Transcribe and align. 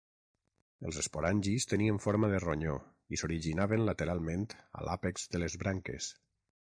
Els 0.89 0.95
esporangis 1.01 1.67
tenien 1.73 1.99
forma 2.05 2.29
de 2.31 2.39
ronyó 2.43 2.73
i 3.15 3.21
s'originaven 3.23 3.85
lateralment 3.91 4.49
a 4.81 4.87
l'àpex 4.89 5.29
de 5.37 5.43
les 5.45 5.59
branques. 5.65 6.09